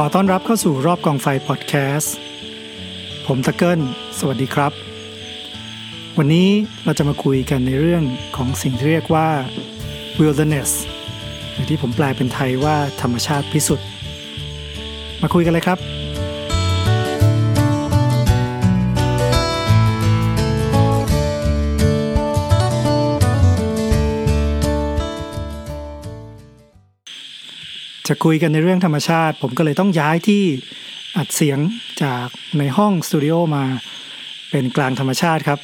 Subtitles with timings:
[0.00, 2.14] ขอต้อนรับเข้าสู่รอบกองไฟพอดแคสต์
[3.26, 3.80] ผมตะเกิล
[4.18, 4.72] สวัสดีครับ
[6.18, 6.48] วันนี้
[6.84, 8.04] เราจะมาคุยกันในเรื่อง
[8.36, 9.28] ของสิ่งที่เรียกว่า
[10.20, 10.70] wilderness
[11.52, 13.86] หรือที่ผมแปลเป็นไทยว่าธรรมชาติพิสุทธิ์
[15.22, 15.78] มาคุยกันเลยครับ
[28.08, 30.42] จะคุยกันในเรื่องธรรมชาติ ผมก็เลยต้องย้ายที่
[31.16, 31.58] อัดเสียง
[32.02, 32.26] จาก
[32.58, 33.64] ในห้องสตูดิโอมา
[34.50, 35.60] เป็นกลางธรรมชาติครับ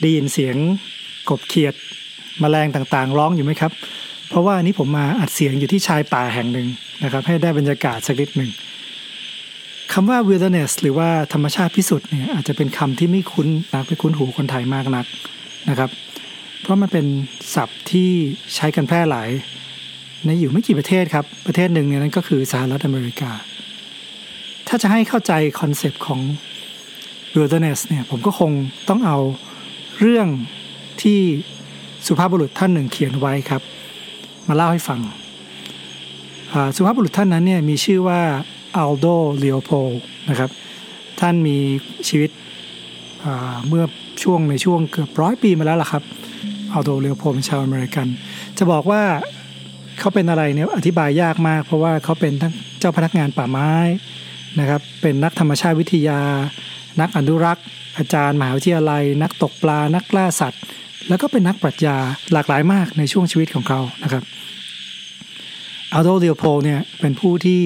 [0.00, 0.56] ได้ยินเสียง
[1.28, 1.74] กบเขียด
[2.42, 3.72] มแมลงต่างๆ ร้องอยู่ไหมครับ
[4.28, 6.68] เพราะว่านี้ผมมาอัดเสียงอยู่ที่ชายป่าแห่งหนึ่ง
[7.04, 8.50] นะครับ ให้ได้บรรยากาศสักนิดหนึ่ง
[9.92, 15.06] คำว่า wilderness หรือว่าธรรมชาติพิสุทธิ์เนี่ยอาจจะเป็นคำที่ไม่คุ้นนักไม่คุ้นหูคนไทยมากนัก
[15.68, 15.90] นะครับ
[16.62, 17.06] เพราะมันเป็น
[17.54, 18.10] ศัพท์ที่
[18.54, 19.30] ใช้กันแพร่หลาย
[20.24, 23.30] ในอยู่ไม่กี่ประเทศครับ ประเทศหนึ่งเนี่ยนั่นก็คือสหรัฐอเมริกา
[24.68, 26.20] ถ้าจะให้เข้าใจคอนเซปต์ของ
[27.34, 28.52] wilderness เนี่ยผมก็คง
[28.88, 29.18] ต้องเอา
[30.00, 30.28] เรื่อง
[31.02, 31.20] ที่
[32.06, 33.62] สุภาพบุรุษท่านหนึ่งเขียนไว้ครับ
[34.48, 35.00] มาเล่าให้ฟัง
[36.76, 38.20] สุภาพบุรุษท่านนั้นเนี่ยมีชื่อว่า
[38.76, 39.06] อัลโด
[39.38, 39.70] เลโอโพ
[40.28, 40.50] นะครับ
[41.20, 41.58] ท่านมี
[42.08, 42.30] ชีวิต
[43.68, 43.84] เมื่อ
[44.22, 46.02] ช่วงในช่วงเกือบร้อยปีมาแล้วล่ะครับ
[46.72, 48.06] อัลโดเลโอโพเป็นชาวอเมริกัน
[48.58, 49.02] จะบอกว่า
[49.98, 53.70] เขาเป็นอะไรเนี่ยอธิบายยากมาก เพราะว่าเขาเป็นทั้งเจ้าพนักงานป่าไม้
[54.60, 56.20] นะครับ เป็นนักธรรมชาติวิทยา
[57.00, 57.66] นักอนุรักษ์
[57.98, 60.62] อาจารย์มหาวิทยาลัย นักตกปลา นักล่าสัตว์
[61.08, 61.96] แล้วก็เป็นนักปรัชญา
[62.32, 64.24] หลากหลายมากในช่วงชีวิตของเขานะครับ
[65.94, 67.60] อัลโดเดียโพเนี่ยเป็นผู้ที่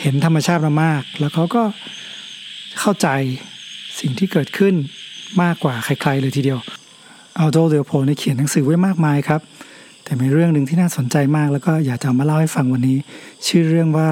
[0.00, 1.62] เห็นธรรมชาติมามาก แล้วเขาก็
[2.80, 3.08] เข้าใจ
[4.00, 4.74] สิ่งที่เกิดขึ้น
[5.42, 6.60] มากกว่าใครๆเลยทีเดียว
[7.38, 9.40] อัลโดเดียโพเนี่ยเขียนหนังสือไว้มากมายครับ
[10.08, 12.98] แต่มีเรื่องหนึ่งที่น่าสนใจมาก แล้วก็อยากจะมาเล่าให้ฟังวันนี้
[13.46, 14.10] ชื่อเรื่องว่า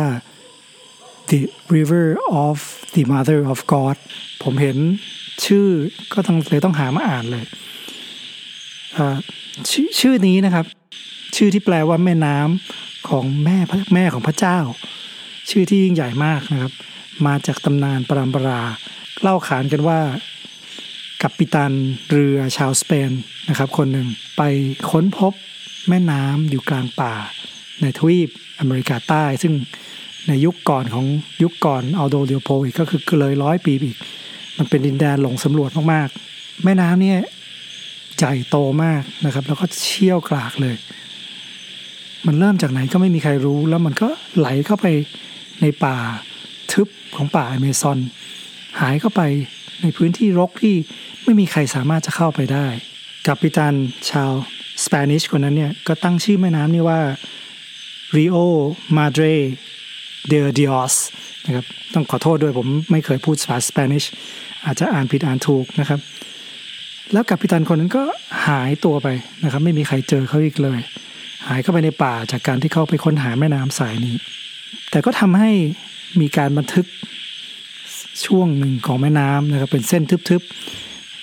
[1.31, 1.41] The
[1.77, 2.06] River
[2.44, 2.59] of
[2.94, 3.97] the Mother of God
[4.43, 4.77] ผมเห็น
[5.44, 5.66] ชื่อ
[6.12, 7.44] ก็ต้องเลยต้องหามาอ่านเลย
[9.71, 10.66] ชชื่อนี้นะครับ
[11.37, 13.59] ชื่อที่แปลว่าแม่น้ำของแม่
[13.94, 14.59] แม่ของพระเจ้า
[15.50, 16.72] ชื่อที่ยิ่งใหญ่มากนะครับ
[17.26, 18.62] มาจากตำนานปรามปรา
[19.21, 20.00] เล่าขานกันว่า
[21.22, 21.72] กัปปิตัน
[22.11, 23.11] เรือชาวสเปน
[23.49, 24.43] นะครับ คนหนึ่งไป
[24.91, 25.32] ค้นพบ
[25.89, 27.15] แม่น้ำอยู่กลางป่า
[27.83, 28.28] ในทวีป
[28.61, 29.53] อเมริกาใต้ ซึ่ง
[30.28, 31.06] ในยุคก่อนของ
[31.43, 33.99] ยุคก่อนอัลโดเดียโพอีกก็คือเลยร้อยปีอีก
[34.59, 37.19] มันเป็นดินแดนหลงสำรวจมากๆ แม่น้ำเนี่ย
[38.17, 40.77] ใหญ่โตมากนะครับ แล้วก็เชี่ยวกรากเลย
[42.27, 44.09] มันเริ่มจากไหนก็ไม่มีใครรู้ แล้วมันก็
[44.39, 44.87] ไหลเข้าไป
[45.61, 45.97] ในป่า
[46.73, 47.99] ทึบของป่าอเมซอน
[48.81, 49.23] หายเข้าไป
[49.83, 50.75] ในพื้นที่รกที่
[51.25, 52.67] ไม่มีใครสามารถจะเข้าไปได้
[53.27, 53.75] กัปตัน
[54.11, 54.33] ชาว
[54.84, 57.00] สเปนิชคนนั้นเนี่ยก็ตั้งชื่อแม่น้ำนี่ว่า
[58.17, 58.37] Rio
[58.97, 59.34] Madre
[60.31, 60.95] de Dios
[61.47, 64.05] นะครับต้องขอโทษด้วยผมไม่เคยพูดภาษาสเปนิช
[64.65, 66.00] อาจจะอ่านผิดอ่านถูกนะครับ
[67.12, 68.03] แล้วกัปตันคนนั้นก็
[68.49, 69.09] หายตัวไป
[69.44, 70.81] นะครับ ไม่มีใครเจอเขาอีกเลย
[71.49, 74.17] หายเข้าไปในป่าจากการที่เขาไปค้นหาแม่น้ำสายนี้
[74.91, 75.50] แต่ก็ทำให้
[76.21, 76.87] มีการบันทึก
[78.27, 80.43] ช่วงหนึ่งของแม่น้ำนะครับเป็นเส้นทึบ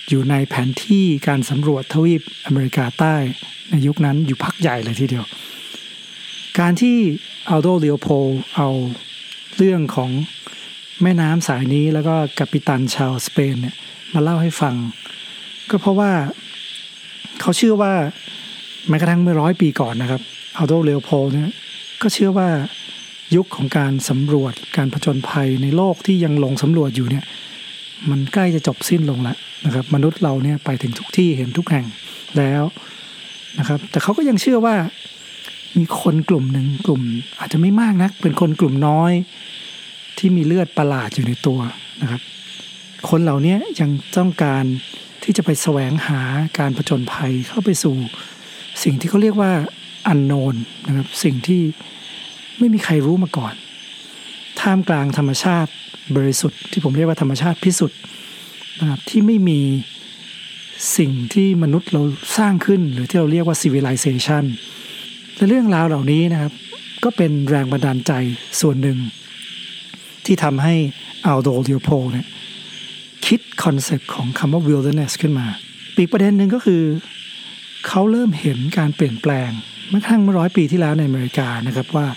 [0.10, 3.16] อยู่ในแผนที่การสำรวจทวีปอเมริกาใต้
[3.70, 5.26] ในยุคนั้นอยู่พักใหญ่เลยทีเดียว
[6.60, 6.98] การที่
[7.50, 8.08] อัลโดเลียโพ
[8.56, 8.70] เอา
[9.58, 10.12] เรื่องของ
[11.02, 13.76] แม่น้ำสายนี้แล้วก็กัปตันชาวสเปนเนี่ย
[14.14, 14.76] มาเล่าให้ฟัง
[15.70, 16.12] ก็เพราะว่า
[17.42, 17.94] เขาเชื่อว่า
[18.90, 20.22] แม้กระทั่งเมื่อร้อยปีก่อนนะครับ
[20.58, 21.50] อัลโดเลียโพเนี่ย
[22.02, 22.50] ก็เชื่อว่า
[23.36, 27.26] ยุคของการสำรวจการผจญภัยในโลกที่ยังลงสำรวจอยู่เนี่ย
[28.10, 31.86] มันใกล้จะจบสิ้นลงแล้วนะครับ มนุษย์เราเนี่ยไปถึงทุกที่เห็นทุกแห่ง
[32.38, 32.64] แล้ว
[33.60, 34.76] นะครับ แต่เขาก็ยังเชื่อว่า
[35.78, 37.02] มีคนกลุ่มหนึ่งกลุ่ม
[37.40, 39.12] อาจจะไม่มากนัก เป็นคนกลุ่มน้อย
[40.18, 41.60] ที่มีเลือดประหลาดอยู่ในตัว
[42.02, 42.22] นะครับ
[43.10, 44.64] คนเหล่านี้ยังต้องการ
[45.24, 46.22] ที่จะไปแสวงหา
[46.60, 47.96] การผจญภัยเข้าไปสู่
[48.84, 49.52] สิ่งที่เขาเรียกว่า
[50.08, 50.56] อันโนน
[50.88, 51.62] นะครับ สิ่งที่
[52.58, 53.54] ไม่มีใครรู้มาก่อน
[54.62, 55.72] ท่ามกลางธรรมชาติ
[56.16, 58.00] บริสุทธิ์ที่ผมเรียกว่าธรรมชาติพิสุทธิ์
[58.80, 59.60] นะครับที่ไม่มี
[60.98, 62.02] สิ่งที่มนุษย์เรา
[62.38, 64.44] สร้างขึ้นหรือที่เราเรียกว่า civilization
[65.36, 66.54] และเรื่องราวเหล่านี้นะครับ
[67.04, 68.12] ก็เป็นแรงบันดาลใจ
[68.62, 68.98] ส่วนหนึ่ง
[70.26, 70.76] ที่ทำให้
[71.26, 72.28] อัลโดเลียวโพลด์เนี่ย
[73.26, 75.48] คิด concept ของคำว่า wilderness ขึ้นมา
[75.96, 76.84] อีกประเด็นหนึ่งก็คือ
[77.88, 79.50] เขาเริ่มเห็นการเปลี่ยนแปลง
[79.90, 82.08] เมื่อครั้งเมื่อร้อยปีที่แล้วในอเมริกานะครับว่า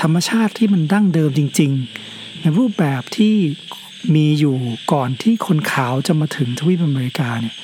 [0.00, 2.09] ธรรมชาติที่มันดั้งเดิมจริง ๆ
[2.40, 3.34] ในรูปแบบที่
[4.14, 4.56] มีอยู่
[4.92, 7.56] ก่อนที่คนขาวจะมาถึงทวีปอเมริกาเนี่ย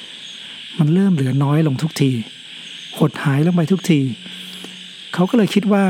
[0.78, 2.10] มันเริ่มเหลือน้อยลงทุกที
[2.98, 4.00] หดหายลงไปทุกที
[5.14, 5.84] เขาก็เลยคิดว่า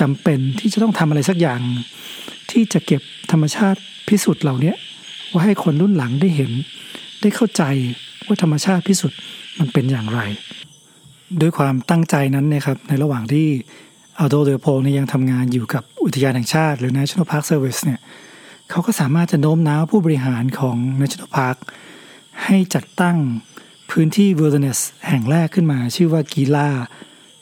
[0.00, 1.60] จำเป็นที่จะต้องทำอะไรสักอย่าง
[2.50, 3.02] ที่จะเก็บ
[3.32, 4.74] ธรรมชาติพิสุทธิ์เหล่านี้
[5.30, 6.50] ไว้ให้คนรุ่นหลังได้เห็น
[7.20, 7.62] ได้เข้าใจ
[8.26, 9.18] ว่าธรรมชาติพิสุทธิ์
[9.58, 10.20] มันเป็นอย่างไร
[11.40, 13.46] ด้วยความตั้งใจนั้นนะครับในระหว่างที่
[14.18, 18.00] อัลโดเดโพเนี่ยยังทำงานอยู่กับอุทยานแห่งชาติ หรือ National Park Service เนี่ย
[18.70, 21.56] เขาก็สามารถจะโน้มน้าวผู้บริหารของ National Park
[22.44, 23.16] ให้จัดตั้ง
[23.90, 26.68] พื้นที่ Wilderness แห่งแรกขึ้นมา ชื่อว่ากีลา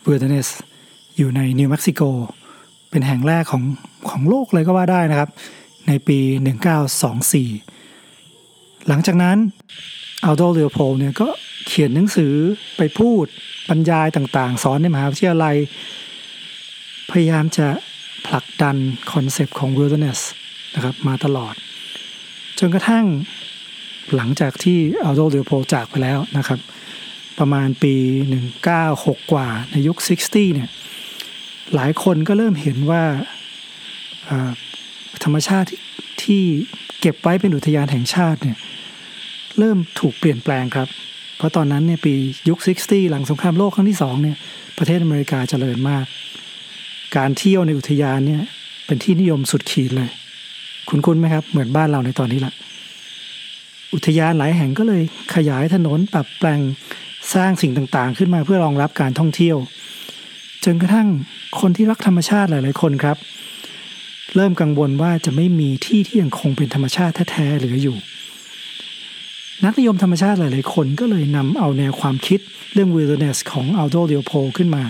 [0.07, 0.49] Wilderness
[1.17, 2.03] อยู่ในนิวเม็กซิโก
[2.91, 3.63] เป็นแห่งแรกของ
[4.09, 5.31] ของโลกเลยก็ว่าได้นะครับ
[5.89, 6.19] ในปี
[7.55, 9.37] 1924 หลังจากนั้น
[10.25, 11.29] อัลโดเลียวโพลด์เนี่ยก็
[11.67, 12.35] เขียนหนังสือ
[12.77, 13.25] ไปพูด
[13.69, 15.57] บรรยายต่างๆ สอนในมหาวิทยาลัย
[17.15, 17.69] พยายามจะ
[18.27, 18.77] ผลักดัน
[19.13, 20.21] concept ของ wilderness
[20.75, 21.55] นะครับมาตลอด
[22.59, 23.05] จนกระทั่ง
[24.15, 26.61] หลังจากที่อัลโดเรียโพจากไปแล้วนะครับ
[27.39, 27.95] ประมาณปี
[28.63, 29.97] 196 กว่าในยุค
[30.27, 30.69] 60 เนี่ย
[31.75, 33.05] หลายคนก็เริ่มเห็นว่า
[35.25, 35.69] ธรรมชาติ
[36.23, 36.43] ที่
[37.01, 38.57] เก็บไว้เป็นอุทยานแห่งชาติเนี่ย
[39.59, 40.89] เริ่มถูกเปลี่ยนแปลงครับ
[41.37, 42.15] เพราะตอนนั้นเนี่ยปี
[42.49, 44.37] ยุค 60 หลังสงครามโลกครั้งที่สองเนี่ย
[44.79, 46.07] ประเทศอเมริกาเจริญมาก
[47.17, 48.43] การเที่ยวในอุทยานเนี่ย
[48.87, 50.11] เป็นที่นิยมสุดขีดเลย
[50.89, 52.53] คุ้นๆไหมครับ เหมือนบ้านเราในตอนนี้ละ
[53.95, 55.03] อุทยานหลายแห่งก็เลย
[55.35, 56.61] ขยายถนนปรับแปลง
[57.35, 59.57] สร้างสิ่งต่างๆ ขึ้นมาเพื่อรองรับการท่องเที่ยว
[60.65, 61.09] จนกระทั่ง
[61.61, 63.17] คนที่รักธรรมชาติหลายๆคนครับ
[64.37, 67.97] เริ่มกังวลว่าจะไม่มีที่ที่ยังคงเป็นธรรมชาติแท้ๆเหลืออยู่
[69.65, 72.41] นักนิยมธรรมชาติหลายๆคนก็เลยนำเอาแนวความคิด
[72.73, 74.85] เรื่อง wilderness ของ Aldo Leopold ขึ้นมา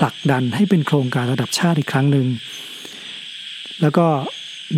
[0.00, 2.26] ผลักดันให้เป็นโครงการระดับชาติอีกครั้งหนึ่ง
[3.80, 4.06] แล้วก็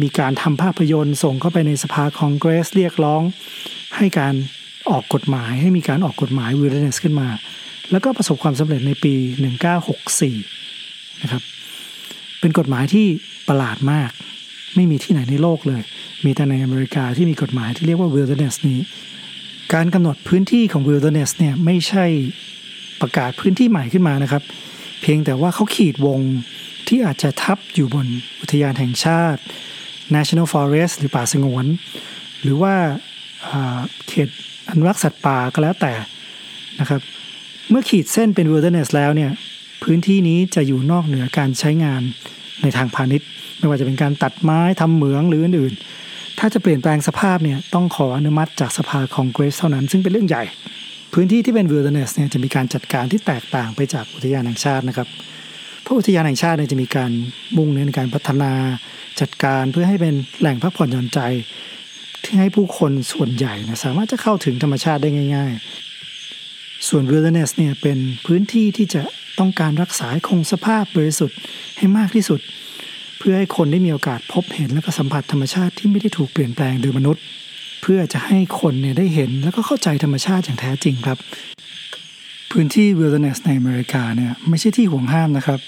[0.03, 3.23] มีการทำภาพยนตร์ส่งเข้าไปในสภาคองเกรสเรียกร้อง
[3.97, 4.35] ให้การ
[4.91, 7.29] ออกกฎหมาย ให้มีการออกกฎหมาย wilderness ขึ้นมา
[7.91, 9.15] แล้วก็ประสบความสำเร็จในปี
[10.39, 11.43] 1964 นะครับ
[12.41, 13.07] เป็นกฎหมายที่
[13.49, 14.11] ประหลาดมาก
[14.75, 15.83] ไม่มีที่ไหนในโลกเลย
[16.25, 18.81] มีแต่ในอเมริกาที่มีกฎหมายที่เรียกว่า wilderness นี้
[19.75, 22.05] การกำหนดพื้นที่ของ wilderness เนี่ยไม่ใช่
[23.01, 24.43] ประกาศพื้นที่ใหม่ขึ้นมานะครับ
[25.03, 26.21] เพียงแต่ว่าเขาขีดวง
[26.89, 28.07] ที่อาจจะทับอยู่บน
[28.41, 29.41] อุทยานแห่งชาติ
[30.15, 31.67] National Forest หรือป่าสงวน
[32.43, 32.75] หรือว่า
[34.09, 34.29] เขต
[34.71, 35.93] อนุรักษ์สัตว์ป่าก็แล้วแต่
[36.81, 37.01] นะครับ
[37.71, 39.31] เมื่อขีดเส้นเป็น wilderness แล้วเนี่ย
[39.83, 42.03] พื้นที่นี้จะอยู่นอกเหนือการใช้งาน
[42.63, 43.29] ในทางพาณิชย์
[43.59, 50.45] ไม่ว่าจะเป็นการตัดไม้ทำเหมืองหรืออื่นๆ ถ้าจะเปลี่ยนแปลงสภาพเนี่ยต้องขออนุมัติจากสภาคองเกรสเท่านั้น ซึ่งเป็นเรื่องใหญ่
[51.13, 55.09] พื้นที่ที่เป็น wilderness เนี่ยจะมีการจัดการที่แตกต่างไปจากอุทยานแห่งชาตินะครับ
[55.83, 57.11] เพราะอุทยานแห่งชาติเนี่ยจะมีการ
[57.57, 58.53] มุ่งเน้นในการพัฒนา
[59.21, 61.21] จัดการเพื่อให้เป็นแหล่งพักผ่อนหย่อนใจ
[62.25, 65.53] ที่ให้ผู้คนส่วนใหญ่นะสามารถจะเข้าถึงธรรมชาติได้ง่าย
[66.21, 69.03] ๆ ส่วน wilderness เนี่ยเป็นพื้นที่ที่จะ
[69.39, 71.39] ต้องการรักษาคงสภาพบริสุทธิ์
[71.77, 72.41] ให้มากที่สุด
[73.19, 77.23] เพื่อให้คนได้มีโอกาสพบเห็นและก็สัมผัสธรรมชาติที่ไม่ได้ถูกเปลี่ยนแปลงโดยมนุษย์
[77.83, 81.19] เพื่อจะให้คนเนี่ยได้เห็นแล้วก็เข้าใจธรรมชาติอย่างแท้จริงครับ
[82.51, 85.61] พื้นที่ wilderness ในอเมริกาเนี่ยไม่ใช่ที่ห่วงห้ามนะครับ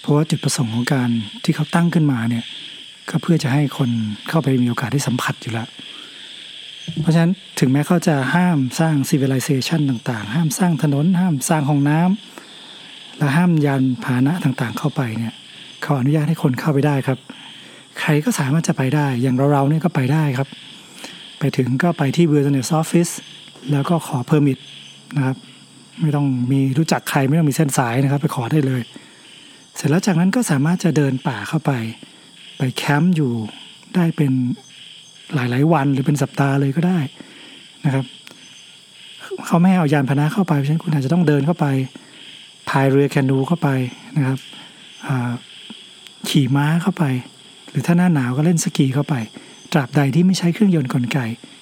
[0.00, 1.08] เพราะว่าจุดประสงค์ของการ
[1.44, 2.44] ที่เขาตั้งขึ้นมาเนี่ย
[3.10, 3.90] ก็เพื่อจะให้คน
[4.28, 5.68] เข้าไปมีโอกาสได้สัมผัสอยู่แล้ว
[7.00, 15.34] เพราะฉะนั้นถึงแม้เขาจะห้ามสร้าง civilization ต่างๆ ห้ามสร้างถนน ห้ามสร้างห้องน้ำและห้ามยานพาหนะต่างๆ เข้าไปเนี่ย
[15.82, 17.18] เขาอนุญาตให้คนเข้าไปได้ครับ
[18.00, 20.48] ใครก็สามารถจะไปได้ อย่างเราๆเนี่ยก็ไปได้ครับ
[21.38, 23.12] ไปถึงก็ไปที่ wilderness office
[23.72, 24.58] แล้วก็ขอ permit
[25.16, 25.36] นะครับ
[26.00, 28.82] ไม่ต้องมีรู้จักใครไม่ต้องมีเส้นสายนะครับ ไปขอได้เลย
[29.76, 31.72] เสร็จแล้วจากนั้นก็สามารถจะเดินป่าเข้าไป
[32.58, 33.32] ไปแคมป์อยู่
[33.94, 34.32] ได้เป็น
[35.34, 36.98] หลาย ๆ วันหรือเป็นสัปดาห์เลยก็ได้
[37.84, 38.04] นะครับ
[39.46, 41.66] เขาไม่ให้เอายานพาหนะเข้าไปเพราะฉะนั้นคุณอาจจะต้องเดินเข้าไป
[42.68, 43.68] พายเรือแคนูเข้าไป
[44.16, 44.38] นะครับ
[46.28, 47.04] ขี่ม้าเข้าไป
[47.70, 49.14] หรือถ้าหน้าหนาวก็เล่นสกีเข้าไป
[49.72, 51.18] ตราบใดที่ไม่ใช้เครื่องยนต์กลไก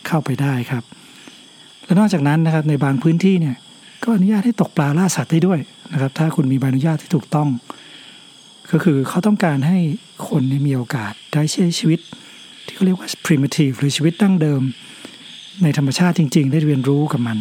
[0.07, 0.85] เข้าไปได้ครับ
[1.85, 3.57] และนอกจากนั้นนะครับในบางพื้นที่เนี่ย
[4.03, 5.59] ก็อนุญาตให้ตกปลาล่าสัตว์ได้ด้วย
[5.93, 7.49] นะครับ ถ้าคุณมีใบอนุญาตที่ถูกต้อง
[8.71, 9.79] ก็คือเขาต้องการให้
[10.29, 12.01] คนมีโอกาสได้ใช้ชีวิต
[12.67, 14.63] ที่เขาเรียกว่า primitive หรือชีวิตตั้งเดิม
[15.63, 17.39] ในธรรมชาติจริง ๆ ได้เรียนรู้กับมัน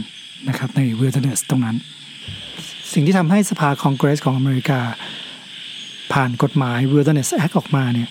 [0.50, 1.77] นะครับใน wilderness ตรงนั้น
[2.93, 4.79] สิ่งที่ทำให้สภาคองเกรสของอเมริกา
[6.13, 8.10] ผ่านกฎหมาย wilderness act ออกมาเนี่ย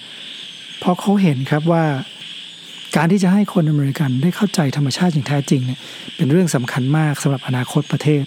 [0.78, 1.84] เพราะเขาเห็นครับว่า
[2.96, 5.80] การที่จะให้คนอเมริกันได้เข้าใจธรรมชาติอย่างแท้จริงเนี่ย
[6.16, 8.24] เป็นเรื่องสำคัญมากสำหรับอนาคตประเทศ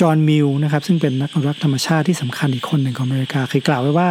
[0.00, 4.08] จอห์นมิลนะครับซึ่งเป็นนักอนุรักษ์ธรรมชาติที่สำคัญอีกคนหนึ่งของอเมริกาเคยกล่าวไว้ว่า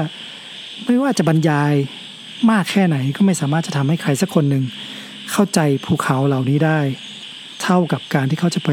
[0.85, 1.73] ไม่ว่าจะบรรยาย
[2.51, 4.63] มากแค่ไหนก็ไม่สามารถจะทำให้ใครสักคนหนึ่ง
[5.31, 6.79] เข้าใจภูเขาเหล่านี้ได้
[7.61, 8.69] เท่ากับการที่เขาจะไป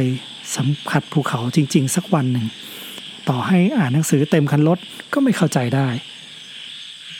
[0.57, 2.47] สัมผัสภูเขาจริง ๆ สักวันหนึ่ง
[3.29, 4.79] ต่อให้อ่านหนังสือเต็มคันรถ
[5.13, 5.89] ก็ไม่เข้าใจได้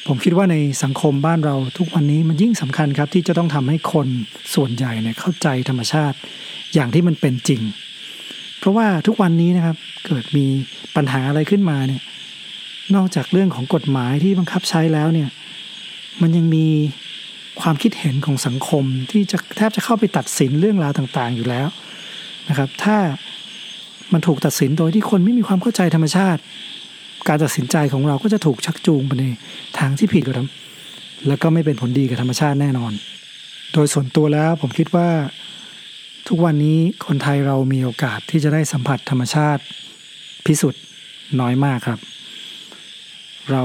[0.09, 4.09] ผมคิดว่าในสังคมบ้านเราทุกวันนี้มันยิ่งสำคัญครับ ที่จะต้องทำให้คน
[4.55, 6.17] ส่วนใหญ่เนี่ยเข้าใจธรรมชาติ
[6.75, 7.63] อย่างที่มันเป็นจริง
[8.59, 10.47] เพราะว่าทุกวันนี้นะครับเกิดมี
[10.97, 12.03] ปัญหาอะไรขึ้นมาเนี่ย
[12.95, 15.29] นอกจากเรื่องของกฎหมายที่บังคับใช้แล้วเนี่ย
[16.23, 16.67] มันยังมี
[17.61, 21.69] ความคิดเห็นของสังคมที่จะแทบจะเข้าไปตัดสินเรื่องราวต่างๆ อยู่แล้ว
[22.49, 22.97] นะครับ ถ้า
[24.13, 26.41] มันถูกตัดสินโดยที่คนไม่มีความเข้าใจธรรมชาติ
[27.29, 29.27] การตัดสินใจของเราก็จะถูกชักจูงไปใน
[29.79, 32.93] ทางที่ผิดกับทำแล้วก็ไม่เป็นผลดีกับธรรมชาติแน่นอน
[33.73, 35.09] โดยส่วนตัวแล้วผมคิดว่า
[36.29, 39.63] ทุกวันนี้คนไทยเรามีโอกาสที่จะได้สัมผัสธรรมชาติ
[40.45, 40.83] พิสุทธิ์
[41.41, 42.01] น้อยมากครับ
[43.53, 43.63] เรา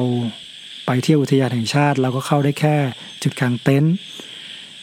[0.85, 2.75] ไปเที่ยวอุทยานแห่งชาติ เราก็เข้าได้แค่
[3.23, 3.93] จุดกลางเต็นท์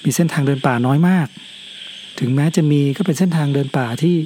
[0.04, 1.28] มีเส้นทางเดินป่าน้อยมาก
[2.18, 4.16] ถึงแม้จะมีก็เป็นเส้นทางเดินป่าที่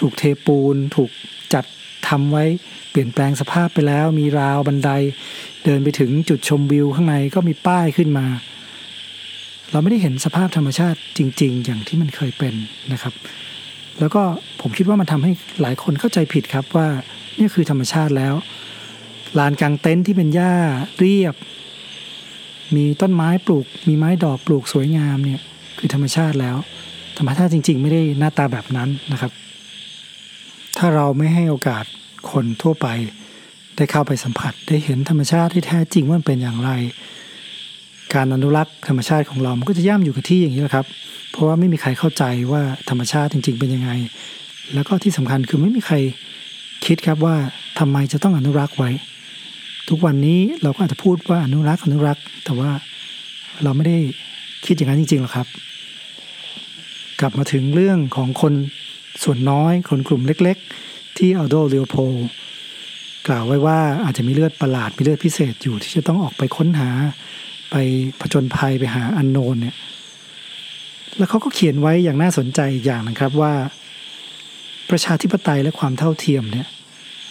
[0.00, 1.10] ถูกเทปูน ถูก
[1.54, 1.64] จัด
[2.08, 2.44] ทำไว้
[2.90, 4.90] เปลี่ยนแปลงสภาพไปแล้ว มีราวบันได
[5.64, 8.26] เดินไปถึงจุดชมวิวข้างในก็มีป้ายขึ้นมา
[9.72, 12.54] เราไม่ได้เห็นสภาพธรรมชาติจริง ๆ อย่างที่มันเคยเป็น
[12.92, 13.14] นะครับ
[13.98, 14.22] แล้วก็
[14.60, 16.88] ผมคิดว่ามันทำให้หลายคนเข้าใจผิดครับว่า
[17.38, 18.34] นี่คือธรรมชาติแล้ว
[19.38, 20.54] ลานกลางเต็นท์ที่เป็นหญ้า
[20.98, 21.34] เรียบ
[22.76, 25.40] มีต้นไม้ปลูก มีไม้ดอกปลูกสวยงามเนี่ย
[25.78, 26.56] คือธรรมชาติแล้ว
[27.18, 29.32] ธรรมชาติจริง ๆ ไม่ได้หน้าตาแบบนั้นนะครับ
[30.78, 31.84] ถ้าเราไม่ให้โอกาส
[32.30, 32.86] คนทั่วไป
[33.76, 36.70] ได้เข้าไปสัมผัสได้เห็นธรรมชาติที่แท้จริงว่ามันเป็นอย่างไร
[38.14, 40.86] การอนุรักษ์ธรรมชาติของเรา มันก็จะย่ำอยู่กับที่อย่างนี้แหละครับ
[41.30, 43.90] เพราะว่าไม่มีใครเข้าใจว่าธรรมชาติจริง ๆ เป็นยังไง
[44.74, 45.96] แล้วก็ที่สำคัญคือไม่มีใคร
[46.86, 47.36] คิดครับว่า
[47.78, 48.90] ทำไมจะต้องอนุรักษ์ไว้
[49.88, 52.70] ทุกวันนี้เราก็อาจจะพูดว่าอนุรักษ์อนุรักษ์ แต่ว่า
[53.62, 53.98] เราไม่ได้
[54.66, 55.46] คิดอย่างนั้นจริงๆหรอกครับ
[57.20, 58.52] กลับมาถึงเรื่องของคน
[59.22, 61.96] ส่วนน้อยคนกลุ่มเล็กๆ ที่อัลโดเลียโพ
[63.26, 66.90] กล่าวไว้ว่าอาจจะมีเลือดประหลาดมีเลือดพิเศษอยู่ที่จะต้องออกไปค้นหา
[67.70, 67.76] ไป
[68.20, 69.76] ผจญภัยไปหาอันโนนเนี่ย
[71.16, 73.52] แล้วเขาก็เขียนไว้อย่างน่าสนใจอีกอย่างนะครับว่า
[74.90, 76.66] ประชาธิปไตยและความเท่าเทียมเนี่ย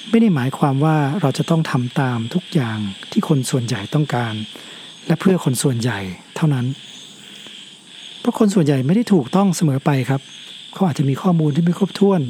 [0.09, 2.77] ไม่ได้หมายความว่าเราจะต้องทำตามทุกอย่าง
[3.11, 4.33] ที่คนส่วนใหญ่ต้องการ
[5.07, 5.99] และเพื่อคนส่วนใหญ่
[6.35, 6.65] เท่านั้น
[8.19, 10.21] เพราะคนส่วนใหญ่ไม่ได้ถูกต้องเสมอไปครับ
[10.77, 12.21] เขาอาจจะมีข้อมูลที่ไม่ครบถ้วน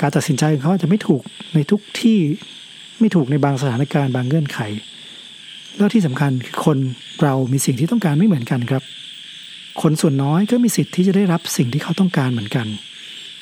[0.00, 1.22] การตัดสินใจของเขาอาจจะไม่ถูก
[1.54, 2.18] ในทุกที่
[3.00, 4.58] ไม่ถูกในบางสถานการณ์บางเงื่อนไข
[5.78, 6.78] แล้วที่สำคัญคือคน
[7.22, 8.82] เรามีสิ่งที่ต้องการไม่เหมือนกันครับ
[9.82, 12.66] คนส่วนน้อยก็มีสิทธิ์ที่จะได้รับสิ่งที่เขาต้องการเหมือนกัน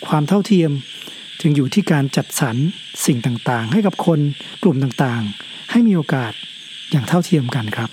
[0.06, 0.70] ความเท่าเทียม
[1.40, 2.56] จึงอยู่ที่การจัดสรร
[3.06, 4.20] สิ่งต่างๆ ให้กับคน
[4.62, 6.32] กลุ่มต่างๆ ให้มีโอกาส
[6.90, 7.90] อย่างเท่าเทียมกันครับ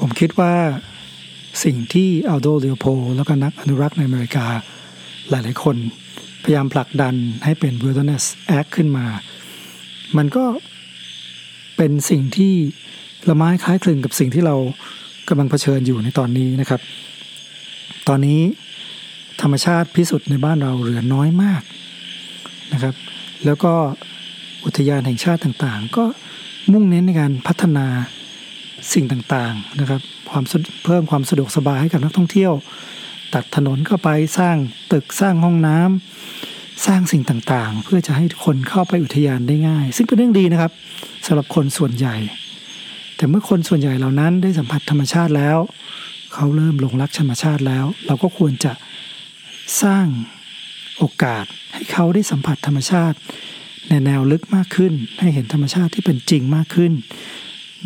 [0.00, 0.54] ผมคิดว่า
[1.64, 4.46] สิ่งที่อัลโดเลียโพแล้วก็นักอนุรักษ์ในอเมริกา
[5.30, 5.76] หลายๆ คน
[6.42, 8.24] พยายามผลักดันให้เป็น Wilderness
[8.58, 9.06] Act ขึ้นมา
[10.16, 10.44] มันก็
[11.76, 12.54] เป็นสิ่งที่
[13.28, 14.56] ละไม้คล้ายคลึงกับสิ่งที่เรา
[15.28, 16.80] กำลังเผชิญอยู่ในตอนนี้นะครับ
[18.08, 18.40] ตอนนี้
[19.40, 21.62] ธรรมชาติพิสุทธิ์ในบ้านเราเหลือน้อยมาก
[22.72, 22.94] นะครับ
[23.44, 23.72] แล้วก็
[24.64, 26.04] อุทยานแห่งชาติต่างๆ ก็
[26.72, 27.86] มุ่งเน้นในการพัฒนา
[28.92, 30.00] สิ่งต่างๆนะครับ
[30.30, 30.44] ความ
[30.84, 32.52] เพิ่มความสะดวกสบายให้กับนักท่องเที่ยว
[33.34, 34.56] ตัดถนนเข้าไปสร้าง
[34.92, 40.72] ตึกสร้างห้องน้ำสร้างสิ่งต่างๆ เพื่อจะให้คนเข้าไปอุทยานได้ง่าย ซึ่งเป็นเรื่องดีนะครับ
[41.26, 42.16] สำหรับคนส่วนใหญ่
[43.16, 45.58] แต่เมื่อคนส่วนใหญ่เหล่านั้นได้สัมผัสธรรมชาติแล้ว
[46.34, 48.72] เขาเริ่มหลงรักธรรมชาติแล้ว เราก็ควรจะ
[49.82, 50.06] สร้าง
[50.98, 53.16] โอกาสให้เขาได้สัมผัสธรรมชาติ
[53.88, 56.92] ในแนวลึกมากขึ้นให้เห็นธรรมชาติที่เป็นจริงมากขึ้น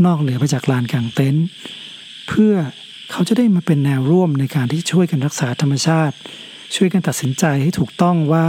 [0.05, 1.45] นอกเหนือไปจากลานกลางเต็นท์
[2.29, 2.55] เพื่อ
[3.11, 6.17] เขาจะได้มาเป็นแนวร่วมในการที่ช่วยกันรักษาธรรมชาติ
[6.77, 8.47] ช่วยกันตัดสินใจให้ถูกต้องว่า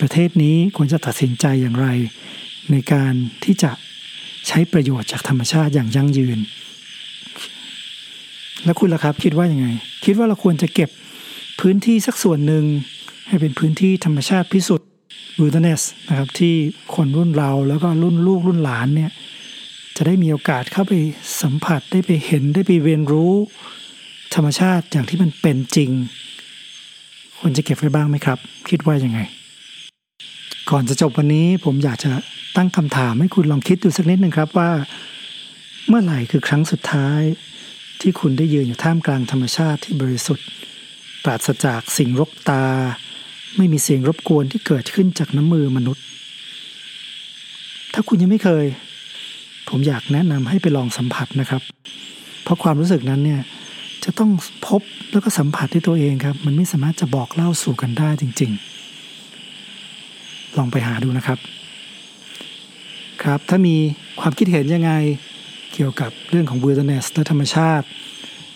[0.00, 1.88] ประเทศนี้ควรจะตัดสินใจอย่างไร
[2.70, 3.12] ในการ
[3.44, 3.70] ที่จะ
[4.48, 6.38] ใช้ประโยชน์จากธรรมชาติอย่างยั่งยืน
[8.64, 9.66] แล้วคุณล่ะครับคิดว่ายังไง
[10.04, 10.90] คิดว่าเราควรจะเก็บ
[11.60, 12.64] พื้นที่สักส่วนหนึ่ง
[13.28, 14.88] ให้เป็นพื้นที่ธรรมชาติพิสุทธิ์
[15.40, 16.54] wilderness นะครับที่
[16.94, 19.10] คนรุ่นเราแล้วก็รุ่นลูกรุ่นหลานเนี่ย
[20.00, 20.92] จะได้มีโอกาสเข้าไป
[21.42, 23.32] สัมผัสได้ไปเห็นได้ไปเรียนรู้
[24.34, 25.90] ธรรมชาติอย่างที่มันเป็นจริง
[27.38, 28.38] ควรจะเก็บไว้บ้างไหมครับ
[28.70, 29.20] คิดว่ายังไง
[30.70, 32.10] ก่อนจะจบวันนี้ผมอยากจะ
[32.56, 34.70] ตั้งคำถามให้คุณลองคิดดูสักนิดหนึ่งครับว่า
[35.88, 37.20] เมื่อไหร่คือครั้งสุดท้าย
[38.00, 40.46] ที่คุณได้ยืนอยู่ท่ามกลางธรรมชาติที่บริสุทธิ์
[41.24, 42.64] ปราศจากสิ่งรบตา
[43.56, 46.04] ไม่มีเสียงรบกวนที่เกิดขึ้นจากน้ำมือมนุษย์
[47.92, 48.66] ถ้าคุณยังไม่เคย
[49.70, 51.62] ผมอยากแนะนำให้ไปลองสัมผัสนะครับ
[52.42, 53.40] เพราะความรู้สึกนั้นเนี่ย
[54.04, 54.30] จะต้อง
[54.66, 58.50] พบแล้วก็สัมผัสที่ตัวเองครับ มันไม่สามารถจะบอกเล่าสู่กันได้จริง
[59.74, 61.38] ๆ ลองไปหาดูนะครับ
[63.22, 63.76] ครับถ้ามี
[64.20, 64.92] ความคิดเห็นยังไง
[65.74, 67.86] เกี่ยวกับเรื่องของ wilderness และธรรมชาติ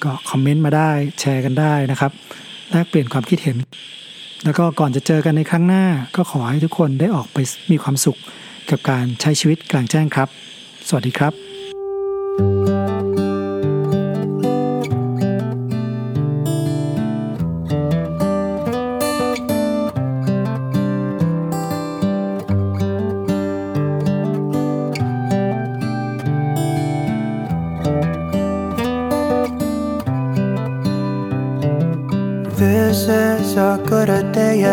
[0.04, 0.90] ก็คอมเมนต์มาได้
[1.20, 2.12] แชร์กันได้นะครับ
[2.70, 3.56] แลกเปลี่ยนความคิดเห็น
[4.44, 5.84] แล้วก็ก่อนจะเจอกันในครั้งหน้า
[6.16, 7.38] ก็ขอให้ทุกคนได้ออกไป
[7.70, 8.18] มีความสุข
[8.70, 10.28] กับการใช้ชีวิตกลางแจ้งครับ
[10.88, 11.34] สวัสดีครับ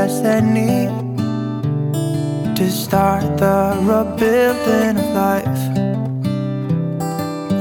[0.09, 0.87] as any
[2.55, 3.57] to start the
[3.89, 5.88] rebuilding of life.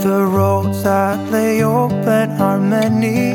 [0.09, 3.35] The roads that lay open are many.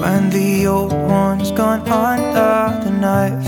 [0.00, 3.46] When the old one's gone under the knife,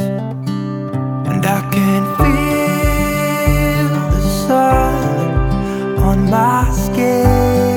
[1.28, 7.71] and I can feel the sun on my skin.